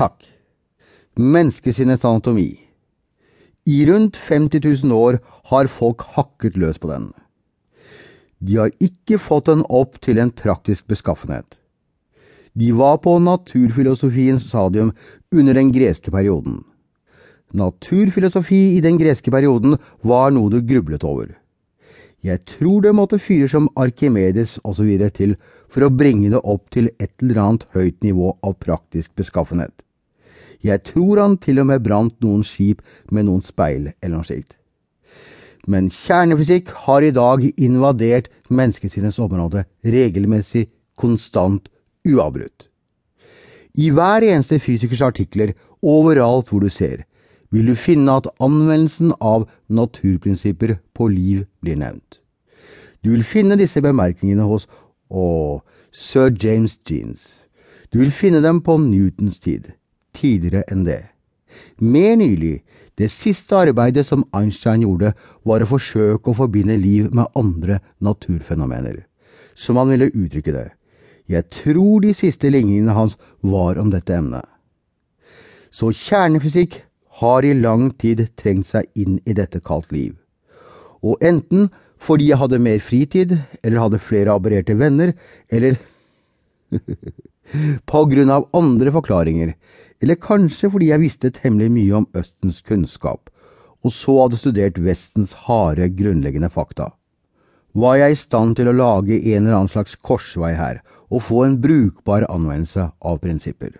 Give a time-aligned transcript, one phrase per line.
[0.00, 0.22] Takk.
[1.20, 2.54] Menneskesinnets anatomi.
[3.68, 5.18] I rundt 50 000 år
[5.50, 7.10] har folk hakket løs på den.
[8.40, 11.58] De har ikke fått den opp til en praktisk beskaffenhet.
[12.56, 14.94] De var på naturfilosofiens stadium
[15.36, 16.62] under den greske perioden.
[17.52, 21.36] Naturfilosofi i den greske perioden var noe du grublet over.
[22.24, 24.96] Jeg tror det måtte fyrer som Arkimedes osv.
[25.12, 25.36] til
[25.68, 29.76] for å bringe det opp til et eller annet høyt nivå av praktisk beskaffenhet.
[30.64, 34.56] Jeg tror han til og med brant noen skip med noen speil eller noe slikt.
[35.68, 41.68] Men kjernefysikk har i dag invadert menneskesinnets område regelmessig, konstant,
[42.08, 42.66] uavbrutt.
[43.78, 45.52] I hver eneste fysikers artikler,
[45.82, 47.04] overalt hvor du ser,
[47.50, 52.20] vil du finne at anvendelsen av naturprinsipper på liv blir nevnt.
[53.04, 54.66] Du vil finne disse bemerkningene hos
[55.08, 57.46] å, sir James Jeans.
[57.90, 59.72] Du vil finne dem på Newtons tid,
[60.16, 61.02] tidligere enn det.
[61.78, 62.60] Mer nylig,
[62.98, 65.14] det siste arbeidet som Einstein gjorde,
[65.46, 69.04] var å forsøke å forbinde liv med andre naturfenomener.
[69.54, 70.68] Som han ville uttrykke det.
[71.30, 74.46] Jeg tror de siste ligningene hans var om dette emnet.
[75.70, 76.80] Så kjernefysikk
[77.20, 80.16] har i lang tid trengt seg inn i dette kaldt liv.
[81.00, 85.12] Og enten fordi jeg hadde mer fritid, eller hadde flere aberrerte venner,
[85.52, 85.76] eller
[87.90, 89.54] på grunn av andre forklaringer,
[90.00, 93.28] eller kanskje fordi jeg visste temmelig mye om Østens kunnskap,
[93.84, 96.90] og så hadde studert Vestens harde, grunnleggende fakta.
[97.74, 101.44] Var jeg i stand til å lage en eller annen slags korsvei her, og få
[101.46, 103.76] en brukbar anvendelse av prinsipper?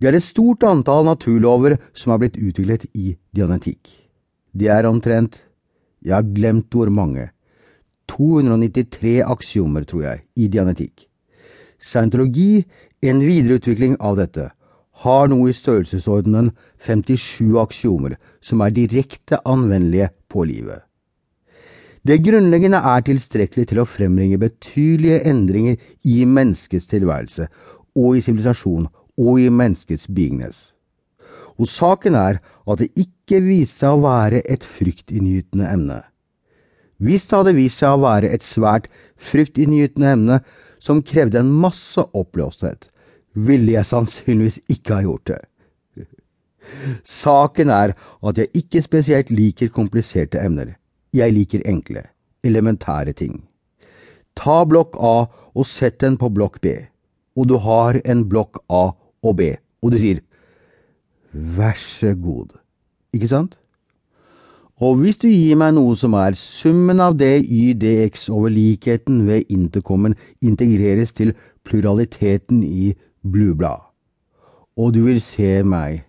[0.00, 3.88] Det er et stort antall naturlover som har blitt utviklet i dianetikk.
[4.52, 5.40] Det er omtrent,
[6.04, 7.30] jeg har glemt hvor mange,
[8.12, 11.05] 293 aksiomer, tror jeg, i dianetikk.
[11.78, 12.64] Scientologi,
[13.02, 14.50] en videreutvikling av dette,
[15.04, 16.50] har nå i størrelsesordenen
[16.86, 20.86] 57 aksjomer som er direkte anvendelige på livet.
[22.06, 25.76] Det grunnleggende er tilstrekkelig til å frembringe betydelige endringer
[26.06, 27.48] i menneskets tilværelse
[27.98, 28.86] og i sivilisasjon
[29.18, 30.70] og i menneskets beingness.
[31.56, 32.38] Og saken er
[32.68, 36.02] at det ikke viste seg å være et fryktinngytende emne.
[37.02, 38.86] Hvis det hadde vist seg å være et svært
[39.20, 40.38] fryktinngytende emne
[40.86, 42.88] som krevde en masse oppblåsthet,
[43.34, 45.42] ville jeg sannsynligvis ikke ha gjort det.
[47.06, 47.94] Saken er
[48.26, 50.74] at jeg ikke spesielt liker kompliserte emner.
[51.14, 52.06] Jeg liker enkle,
[52.46, 53.40] elementære ting.
[54.36, 55.16] Ta blokk A
[55.56, 56.74] og sett den på blokk B,
[57.36, 58.90] og du har en blokk A
[59.26, 60.22] og B, og du sier
[61.32, 62.56] vær så god,
[63.16, 63.56] ikke sant?
[64.76, 69.22] Og hvis du gir meg noe som er summen av det ydx dx over likheten
[69.28, 71.32] ved interkommen integreres til
[71.64, 72.92] pluraliteten i
[73.24, 73.80] blueblad,
[74.76, 76.05] og du vil se meg